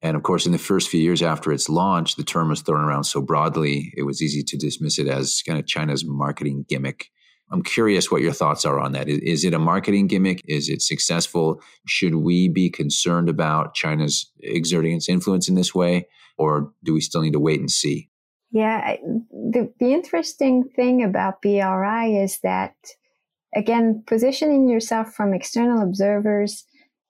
[0.01, 2.81] And of course, in the first few years after its launch, the term was thrown
[2.81, 7.11] around so broadly, it was easy to dismiss it as kind of China's marketing gimmick.
[7.51, 9.09] I'm curious what your thoughts are on that.
[9.09, 10.43] Is, is, it a marketing gimmick?
[10.47, 11.61] Is it successful?
[11.87, 16.07] Should we be concerned about China's exerting its influence in this way?
[16.39, 18.09] Or do we still need to wait and see?
[18.51, 18.97] Yeah,
[19.31, 22.75] the, the interesting thing about BRI is that,
[23.55, 26.65] again, positioning yourself from external observers,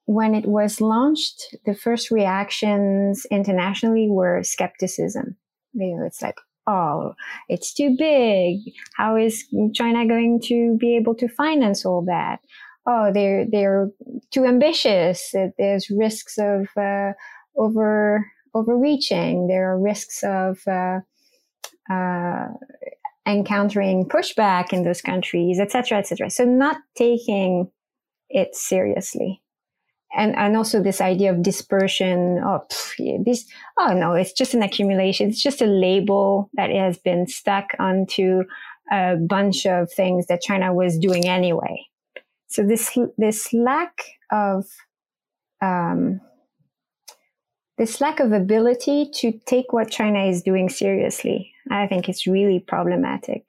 [0.07, 5.37] when it was launched, the first reactions internationally were skepticism.
[5.75, 7.15] You know, it's like, oh,
[7.49, 8.59] it's too big.
[8.97, 12.41] How is China going to be able to finance all that?
[12.87, 13.91] Oh, they're they're
[14.31, 15.35] too ambitious.
[15.59, 17.13] There's risks of uh,
[17.59, 19.47] over overreaching.
[19.47, 21.01] There are risks of uh,
[21.91, 22.49] uh,
[23.27, 26.31] encountering pushback in those countries, etc., etc.
[26.31, 27.71] So not taking
[28.31, 29.43] it seriously.
[30.17, 32.41] And, and also this idea of dispersion.
[32.43, 33.45] Oh, pff, this,
[33.79, 35.29] oh no, it's just an accumulation.
[35.29, 38.45] It's just a label that has been stuck onto
[38.91, 41.85] a bunch of things that China was doing anyway.
[42.47, 44.01] So this, this lack
[44.33, 44.65] of,
[45.61, 46.21] um,
[47.79, 52.59] this lack of ability to take what China is doing seriously, I think it's really
[52.59, 53.45] problematic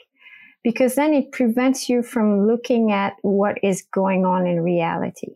[0.64, 5.36] because then it prevents you from looking at what is going on in reality.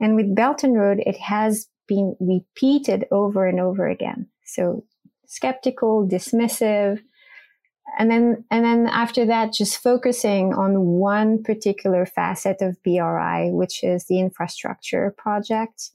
[0.00, 4.28] And with Belt and Road, it has been repeated over and over again.
[4.44, 4.84] So
[5.26, 7.00] skeptical, dismissive,
[7.98, 13.84] and then and then after that just focusing on one particular facet of BRI which
[13.84, 15.90] is the infrastructure project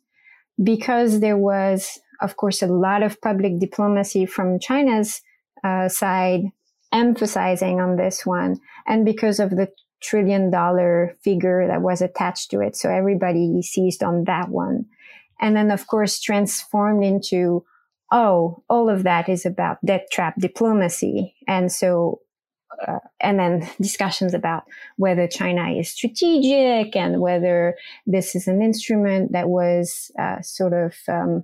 [0.61, 5.21] because there was of course, a lot of public diplomacy from China's
[5.63, 6.41] uh, side
[6.91, 8.59] emphasizing on this one.
[8.85, 9.69] And because of the
[10.01, 12.75] trillion dollar figure that was attached to it.
[12.75, 14.85] So everybody seized on that one.
[15.39, 17.63] And then, of course, transformed into,
[18.11, 21.35] oh, all of that is about debt trap diplomacy.
[21.47, 22.21] And so,
[22.87, 24.63] uh, and then discussions about
[24.97, 27.75] whether China is strategic and whether
[28.05, 31.43] this is an instrument that was uh, sort of um,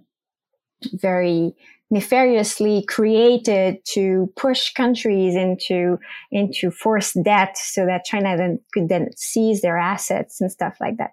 [0.94, 1.56] very
[1.94, 6.00] nefariously created to push countries into
[6.32, 10.98] into forced debt so that China then could then seize their assets and stuff like
[10.98, 11.12] that.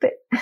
[0.00, 0.12] But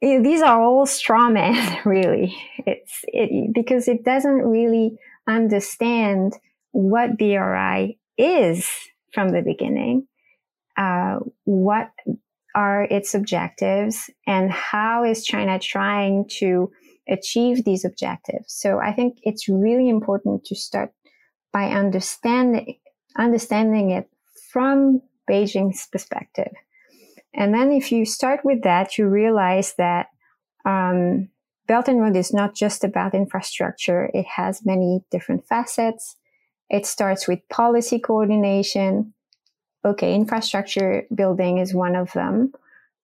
[0.00, 2.34] these are all straw men, really.
[2.66, 4.96] It's it because it doesn't really
[5.28, 6.34] understand
[6.72, 8.68] what BRI is
[9.12, 10.06] from the beginning,
[10.78, 11.90] uh, what
[12.54, 16.70] are its objectives and how is China trying to
[17.08, 18.46] achieve these objectives.
[18.48, 20.92] So I think it's really important to start
[21.52, 22.78] by understanding,
[23.16, 24.08] understanding it
[24.50, 26.52] from Beijing's perspective.
[27.34, 30.08] And then if you start with that, you realize that
[30.64, 31.28] um,
[31.66, 34.10] Belt and Road is not just about infrastructure.
[34.12, 36.16] It has many different facets.
[36.68, 39.14] It starts with policy coordination,
[39.84, 42.52] okay, infrastructure building is one of them.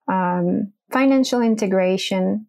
[0.08, 2.46] Um, financial integration,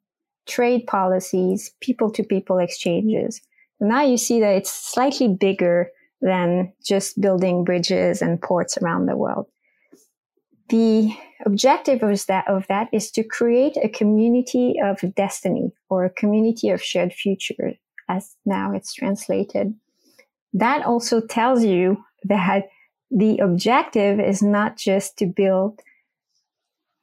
[0.48, 3.42] trade policies, people to people exchanges.
[3.80, 5.90] Now you see that it's slightly bigger
[6.22, 9.48] than just building bridges and ports around the world.
[10.70, 11.12] The
[11.46, 16.70] objective of that, of that is to create a community of destiny or a community
[16.70, 17.74] of shared future,
[18.08, 19.74] as now it's translated.
[20.54, 22.64] That also tells you that
[23.12, 25.80] the objective is not just to build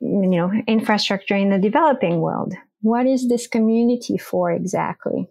[0.01, 2.55] you know infrastructure in the developing world.
[2.83, 5.29] What is this community for exactly?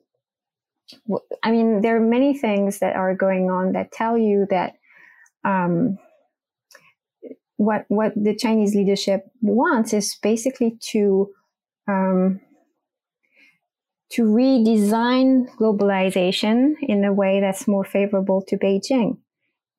[1.43, 4.73] I mean there are many things that are going on that tell you that
[5.43, 5.97] um,
[7.57, 11.30] what what the chinese leadership wants is basically to
[11.88, 12.41] um,
[14.11, 19.17] to redesign globalization in a way that's more favorable to Beijing,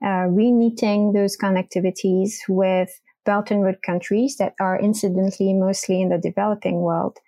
[0.05, 2.91] uh, reknitting those connectivities with
[3.25, 7.19] Belt and Road countries that are incidentally mostly in the developing world,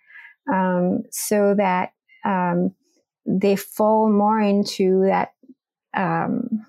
[0.52, 1.92] um, so that
[2.24, 2.74] um,
[3.26, 5.32] they fall more into that
[5.94, 6.66] um,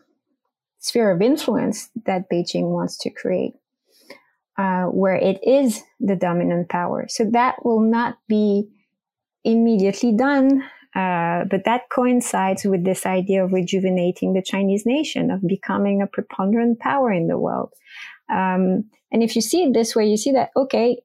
[0.79, 3.53] sphere of influence that Beijing wants to create,
[4.57, 7.05] uh, where it is the dominant power.
[7.09, 8.69] So that will not be
[9.43, 10.63] immediately done.
[10.95, 16.07] Uh, but that coincides with this idea of rejuvenating the Chinese nation, of becoming a
[16.07, 17.71] preponderant power in the world.
[18.29, 20.99] Um, and if you see it this way, you see that, okay,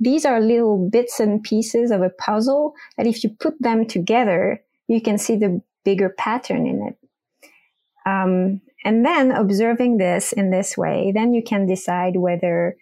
[0.00, 4.62] these are little bits and pieces of a puzzle that if you put them together,
[4.88, 6.98] you can see the bigger pattern in it.
[8.06, 12.76] Um, and then observing this in this way, then you can decide whether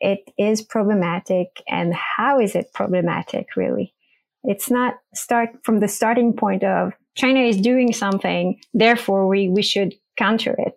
[0.00, 3.94] it is problematic and how is it problematic really.
[4.44, 9.62] It's not start from the starting point of China is doing something, therefore we, we
[9.62, 10.74] should counter it.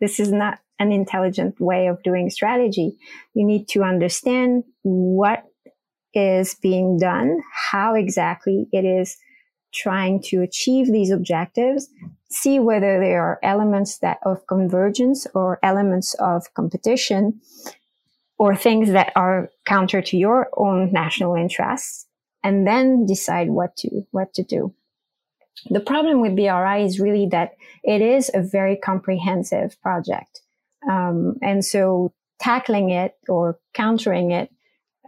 [0.00, 2.96] This is not an intelligent way of doing strategy.
[3.34, 5.44] You need to understand what
[6.14, 7.40] is being done,
[7.70, 9.16] how exactly it is
[9.74, 11.88] trying to achieve these objectives,
[12.30, 17.40] see whether there are elements that of convergence or elements of competition
[18.38, 22.05] or things that are counter to your own national interests,
[22.46, 24.72] and then decide what to, what to do.
[25.68, 30.42] The problem with BRI is really that it is a very comprehensive project.
[30.88, 34.50] Um, and so tackling it or countering it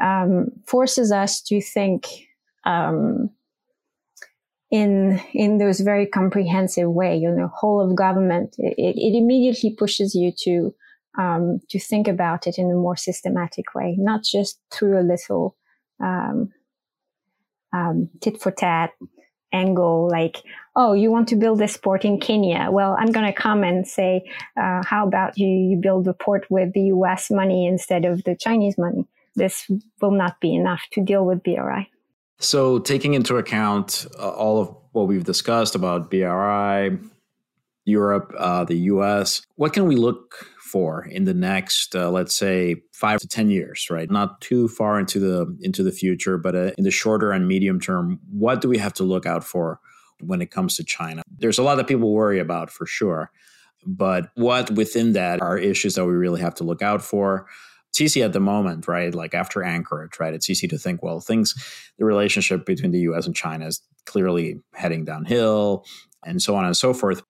[0.03, 2.09] um, forces us to think
[2.64, 3.30] um,
[4.72, 7.16] in in those very comprehensive way.
[7.16, 8.57] You know, whole of government.
[8.59, 10.74] It, it immediately pushes you to
[11.22, 15.57] um, to think about it in a more systematic way, not just through a little
[16.03, 16.51] um,
[17.73, 18.91] um, tit for tat
[19.53, 20.43] angle like
[20.77, 22.69] oh you want to build a port in kenya?
[22.71, 24.25] Well i'm going to come and say
[24.57, 28.37] uh, how about you, you build a port with the us money instead of the
[28.37, 29.07] chinese money?
[29.37, 31.91] This will not be enough to deal with bri
[32.39, 36.99] so taking into account uh, all of what we've discussed about bri
[37.85, 42.77] europe uh, the us what can we look for in the next, uh, let's say,
[42.93, 44.11] five to ten years, right?
[44.11, 47.81] Not too far into the into the future, but uh, in the shorter and medium
[47.81, 49.81] term, what do we have to look out for
[50.21, 51.23] when it comes to China?
[51.39, 53.31] There's a lot that people worry about for sure,
[53.87, 57.47] but what within that are issues that we really have to look out for?
[57.91, 59.14] It's easy at the moment, right?
[59.14, 60.35] Like after Anchorage, right?
[60.35, 61.55] It's easy to think, well, things,
[61.99, 65.87] the relationship between the US and China is clearly heading downhill
[66.25, 67.23] and so on and so forth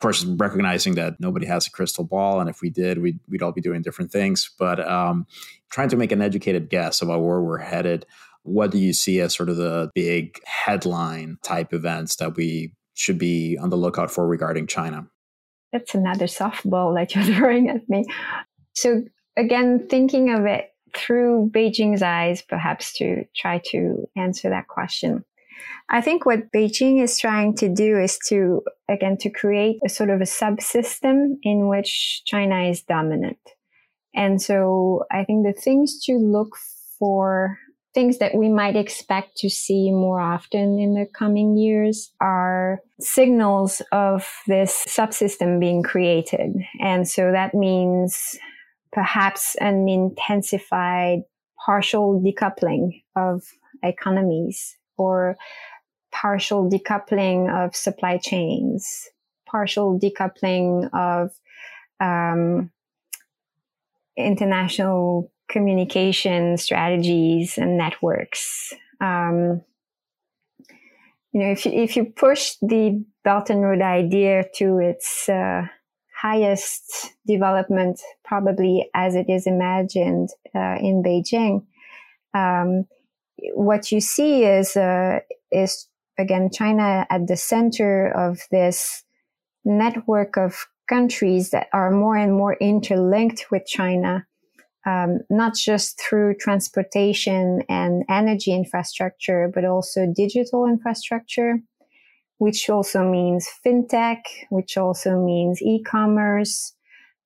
[0.00, 3.52] course, recognizing that nobody has a crystal ball, and if we did, we'd, we'd all
[3.52, 4.50] be doing different things.
[4.58, 5.26] But um,
[5.70, 8.06] trying to make an educated guess about where we're headed.
[8.42, 13.18] What do you see as sort of the big headline type events that we should
[13.18, 15.08] be on the lookout for regarding China?
[15.72, 18.04] That's another softball that you're throwing at me.
[18.74, 19.04] So,
[19.36, 25.24] again, thinking of it through Beijing's eyes, perhaps to try to answer that question.
[25.90, 30.10] I think what Beijing is trying to do is to, again, to create a sort
[30.10, 33.38] of a subsystem in which China is dominant.
[34.14, 36.56] And so I think the things to look
[36.98, 37.58] for,
[37.92, 43.82] things that we might expect to see more often in the coming years are signals
[43.92, 46.54] of this subsystem being created.
[46.80, 48.38] And so that means
[48.92, 51.20] perhaps an intensified
[51.66, 53.42] partial decoupling of
[53.82, 55.36] economies or
[56.12, 59.08] partial decoupling of supply chains,
[59.46, 61.30] partial decoupling of
[62.00, 62.70] um,
[64.16, 68.72] international communication strategies and networks.
[69.00, 69.62] Um,
[71.32, 75.62] you know, if you, if you push the Belt and Road idea to its uh,
[76.16, 81.66] highest development, probably as it is imagined uh, in Beijing,
[82.34, 82.86] um,
[83.54, 85.20] what you see is uh,
[85.50, 89.04] is again China at the center of this
[89.64, 94.26] network of countries that are more and more interlinked with China,
[94.86, 101.58] um, not just through transportation and energy infrastructure, but also digital infrastructure,
[102.38, 104.20] which also means fintech,
[104.50, 106.74] which also means e-commerce,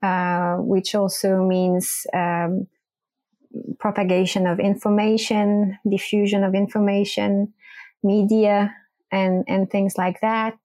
[0.02, 2.68] uh, which also means um,
[3.78, 7.52] propagation of information, diffusion of information,
[8.02, 8.74] media,
[9.10, 10.56] and, and things like that.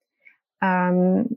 [0.62, 1.36] Um,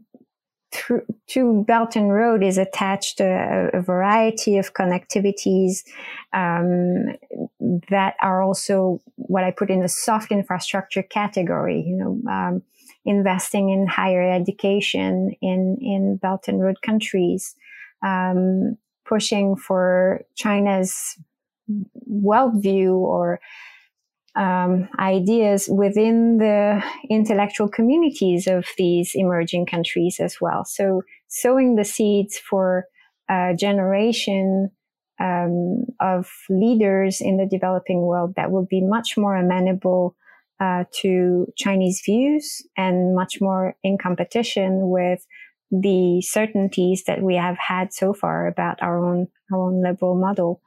[0.72, 5.84] through, to Belt and Road is attached a, a variety of connectivities
[6.34, 7.16] um,
[7.90, 11.82] that are also what I put in the soft infrastructure category.
[11.82, 12.62] You know, um,
[13.06, 17.56] investing in higher education in in Belt and Road countries,
[18.04, 21.18] um, pushing for China's
[22.10, 23.40] worldview or
[24.36, 30.64] um, ideas within the intellectual communities of these emerging countries as well.
[30.64, 32.86] So sowing the seeds for
[33.30, 34.70] a generation
[35.20, 40.16] um, of leaders in the developing world that will be much more amenable
[40.60, 45.26] uh, to Chinese views and much more in competition with
[45.72, 50.62] the certainties that we have had so far about our own our own liberal model.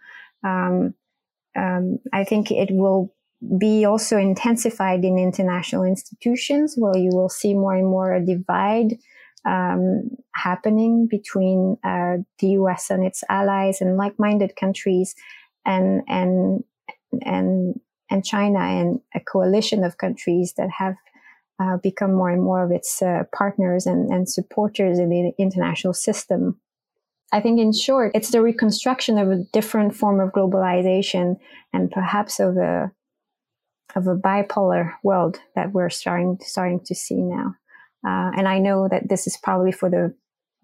[0.45, 0.95] Um,
[1.57, 3.15] um, I think it will
[3.59, 8.99] be also intensified in international institutions where you will see more and more a divide
[9.47, 15.15] um, happening between uh, the US and its allies and like-minded countries
[15.65, 16.63] and and
[17.23, 17.81] and
[18.11, 20.97] and China and a coalition of countries that have
[21.61, 25.95] uh, become more and more of its uh, partners and, and supporters in the international
[25.95, 26.61] system.
[27.33, 31.39] I think, in short, it's the reconstruction of a different form of globalization
[31.73, 32.91] and perhaps of a
[33.97, 37.55] of a bipolar world that we're starting starting to see now.
[38.07, 40.15] Uh, and I know that this is probably for the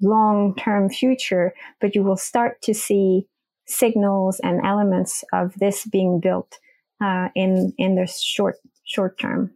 [0.00, 3.26] long term future, but you will start to see
[3.66, 6.58] signals and elements of this being built
[7.02, 9.52] uh, in in the short short term.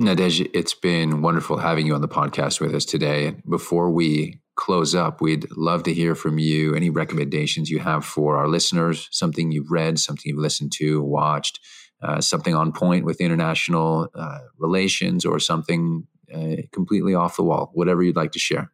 [0.00, 3.34] Nadège, it's been wonderful having you on the podcast with us today.
[3.48, 8.36] Before we close up, we'd love to hear from you any recommendations you have for
[8.36, 11.60] our listeners, something you've read, something you've listened to, watched,
[12.02, 17.70] uh, something on point with international uh, relations, or something uh, completely off the wall,
[17.72, 18.70] whatever you'd like to share.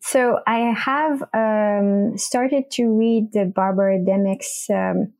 [0.00, 5.12] So I have um, started to read the Barbara Demick's um,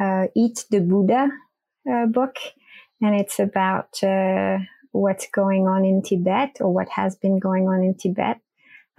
[0.00, 1.28] uh, Eat the Buddha
[1.92, 2.36] uh, book,
[3.00, 4.58] and it's about uh,
[4.92, 8.38] what's going on in Tibet or what has been going on in Tibet.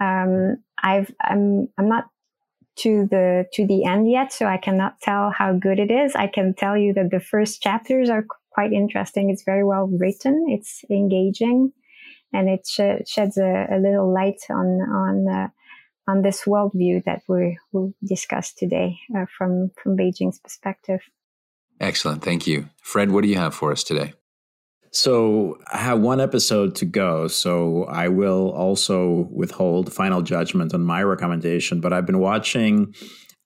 [0.00, 2.04] Um, I've I'm I'm not
[2.76, 6.14] to the to the end yet, so I cannot tell how good it is.
[6.14, 9.30] I can tell you that the first chapters are quite interesting.
[9.30, 10.46] It's very well written.
[10.48, 11.72] It's engaging,
[12.32, 15.48] and it sh- sheds a, a, little light on on uh,
[16.08, 21.00] on this worldview that we will discuss today uh, from from Beijing's perspective.
[21.80, 23.10] Excellent, thank you, Fred.
[23.10, 24.14] What do you have for us today?
[24.94, 30.84] So I have one episode to go, so I will also withhold final judgment on
[30.84, 31.80] my recommendation.
[31.80, 32.94] But I've been watching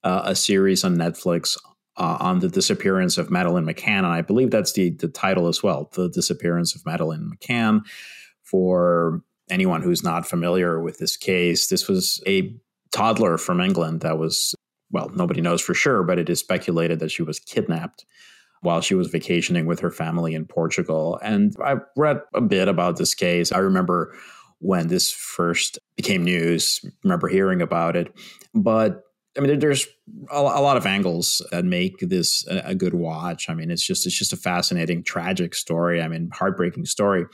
[0.03, 1.57] uh, a series on Netflix
[1.97, 5.63] uh, on the disappearance of Madeleine McCann, and I believe that's the the title as
[5.63, 7.81] well, "The Disappearance of Madeleine McCann."
[8.43, 12.55] For anyone who's not familiar with this case, this was a
[12.91, 14.53] toddler from England that was
[14.91, 18.05] well, nobody knows for sure, but it is speculated that she was kidnapped
[18.61, 21.19] while she was vacationing with her family in Portugal.
[21.23, 23.51] And I read a bit about this case.
[23.51, 24.13] I remember
[24.59, 28.13] when this first became news, remember hearing about it.
[28.53, 29.03] But
[29.37, 29.87] I mean, there's
[30.31, 33.49] a, lot of angles that make this a, good watch.
[33.49, 36.01] I mean, it's just it's just a fascinating, tragic story.
[36.01, 37.25] I mean, heartbreaking story.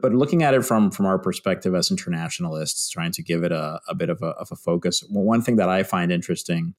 [0.00, 3.80] But looking at it from from our perspective as internationalists, trying to give it a,
[3.88, 5.02] a bit of a, of a focus.
[5.08, 6.74] One thing that I find interesting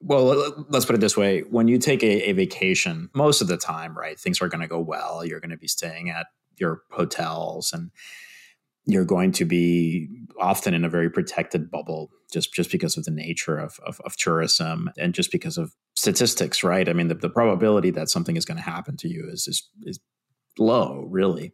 [0.00, 1.40] well, let's put it this way.
[1.40, 4.68] When you take a, a vacation, most of the time, right, things are going to
[4.68, 5.24] go well.
[5.24, 6.26] You're going to be staying at
[6.56, 7.90] your hotels and
[8.86, 10.08] you're going to be
[10.40, 14.16] often in a very protected bubble just, just because of the nature of, of, of
[14.16, 16.88] tourism and just because of statistics, right?
[16.88, 19.68] I mean, the, the probability that something is going to happen to you is, is,
[19.82, 20.00] is
[20.58, 21.52] low, really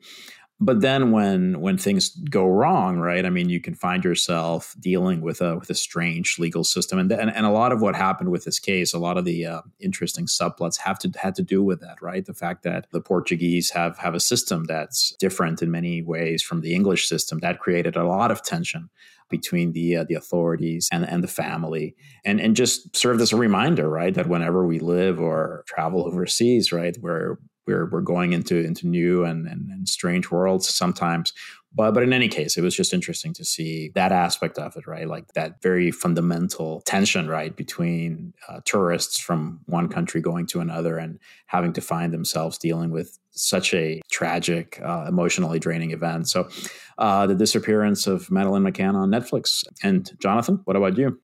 [0.59, 5.21] but then when when things go wrong right i mean you can find yourself dealing
[5.21, 6.99] with a with a strange legal system.
[6.99, 9.45] And and, and a lot of what happened with this case a lot of the
[9.47, 12.25] uh, interesting subplots have to had to do with that right?
[12.25, 16.61] The fact that the portuguese have have a system that's different in many ways from
[16.61, 18.89] the english system that created a lot of tension
[19.29, 21.97] between the uh, the authorities and and the family.
[22.25, 26.73] And and just served as a reminder right that whenever we live or travel overseas
[26.73, 27.37] right we're
[27.67, 31.33] we're we're going into into new and, and, and strange worlds sometimes.
[31.75, 34.87] But but in any case, it was just interesting to see that aspect of it,
[34.87, 35.07] right?
[35.07, 40.97] Like that very fundamental tension, right, between uh, tourists from one country going to another
[40.97, 46.29] and having to find themselves dealing with such a tragic, uh, emotionally draining event.
[46.29, 46.49] So,
[46.97, 49.63] uh, the disappearance of Madeleine McCann on Netflix.
[49.83, 51.21] And Jonathan, what about you?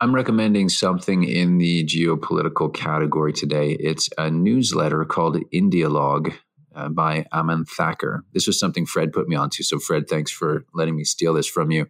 [0.00, 3.72] I'm recommending something in the geopolitical category today.
[3.80, 6.32] It's a newsletter called Indialogue
[6.74, 8.20] uh, by Aman Thakker.
[8.34, 9.62] This was something Fred put me onto.
[9.62, 11.86] So, Fred, thanks for letting me steal this from you.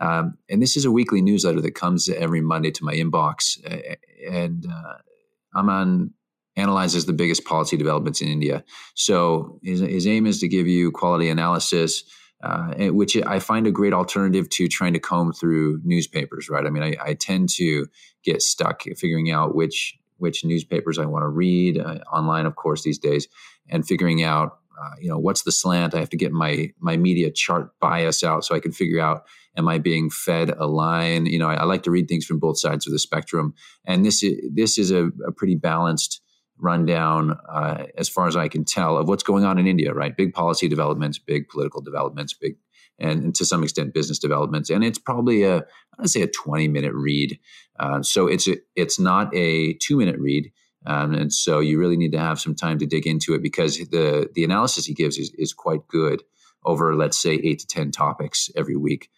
[0.00, 3.58] Um, and this is a weekly newsletter that comes every Monday to my inbox.
[4.30, 4.94] And uh,
[5.54, 6.14] I'm
[6.56, 8.64] analyzes the biggest policy developments in India.
[8.94, 12.04] So his, his aim is to give you quality analysis,
[12.42, 16.48] uh, which I find a great alternative to trying to comb through newspapers.
[16.48, 16.66] Right?
[16.66, 17.86] I mean, I, I tend to
[18.24, 22.82] get stuck figuring out which which newspapers I want to read uh, online, of course,
[22.82, 23.26] these days,
[23.68, 25.94] and figuring out uh, you know what's the slant.
[25.94, 29.24] I have to get my my media chart bias out so I can figure out
[29.56, 31.26] am I being fed a line.
[31.26, 34.04] You know, I, I like to read things from both sides of the spectrum, and
[34.04, 36.22] this is this is a, a pretty balanced
[36.60, 39.92] rundown, uh, as far as I can tell, of what's going on in India.
[39.92, 42.56] Right, big policy developments, big political developments, big
[42.98, 44.70] and, and, to some extent business developments.
[44.70, 45.64] And it's probably a
[45.98, 47.38] I'd say a 20 minute read.
[47.78, 50.52] Uh, so it's a, it's not a two minute read.
[50.86, 53.78] Um, and so you really need to have some time to dig into it because
[53.78, 56.22] the the analysis he gives is, is quite good
[56.64, 59.08] over let's say eight to ten topics every week.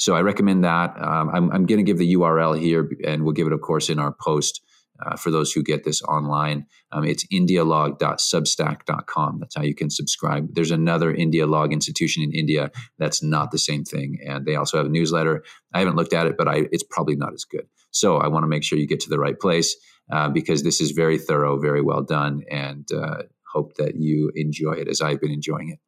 [0.00, 0.96] So I recommend that.
[0.98, 3.90] Um, I'm, I'm going to give the URL here, and we'll give it, of course,
[3.90, 4.62] in our post
[5.04, 6.66] uh, for those who get this online.
[6.92, 9.38] Um, it's indialog.substack.com.
[9.40, 10.54] That's how you can subscribe.
[10.54, 14.86] There's another Indialog institution in India that's not the same thing, and they also have
[14.86, 15.42] a newsletter.
[15.74, 17.66] I haven't looked at it, but I, it's probably not as good.
[17.90, 19.76] So I want to make sure you get to the right place
[20.12, 23.22] uh, because this is very thorough, very well done, and uh,
[23.52, 25.78] hope that you enjoy it as I've been enjoying it.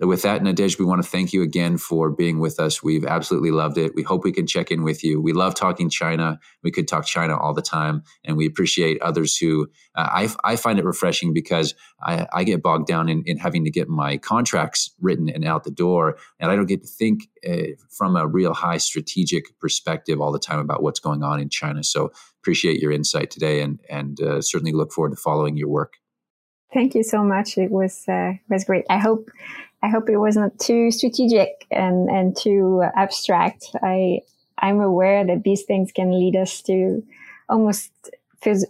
[0.00, 2.84] With that, Nadège, we want to thank you again for being with us.
[2.84, 3.96] We've absolutely loved it.
[3.96, 5.20] We hope we can check in with you.
[5.20, 6.38] We love talking China.
[6.62, 10.56] We could talk China all the time, and we appreciate others who uh, I, I
[10.56, 14.18] find it refreshing because I, I get bogged down in, in, having to get my
[14.18, 18.26] contracts written and out the door, and I don't get to think uh, from a
[18.26, 21.82] real high strategic perspective all the time about what's going on in China.
[21.82, 25.94] So appreciate your insight today, and and uh, certainly look forward to following your work.
[26.72, 27.56] Thank you so much.
[27.56, 28.84] It was uh, was great.
[28.90, 29.28] I hope
[29.82, 33.66] I hope it wasn't too strategic and, and too abstract.
[33.82, 34.20] I,
[34.58, 37.02] I'm aware that these things can lead us to
[37.48, 37.92] almost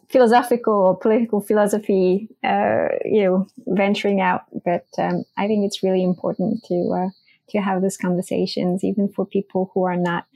[0.08, 4.42] philosophical or political philosophy, uh, you know, venturing out.
[4.64, 7.08] But um, I think it's really important to uh,
[7.50, 10.26] to have those conversations, even for people who are not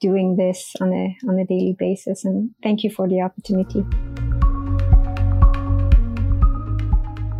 [0.00, 2.24] doing this on a on a daily basis.
[2.24, 3.84] And thank you for the opportunity.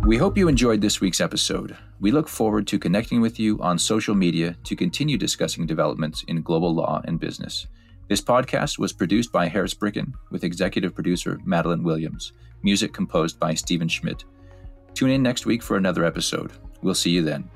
[0.09, 1.77] We hope you enjoyed this week's episode.
[1.99, 6.41] We look forward to connecting with you on social media to continue discussing developments in
[6.41, 7.67] global law and business.
[8.07, 12.33] This podcast was produced by Harris Bricken with executive producer Madeline Williams,
[12.63, 14.23] music composed by Stephen Schmidt.
[14.95, 16.53] Tune in next week for another episode.
[16.81, 17.47] We'll see you then.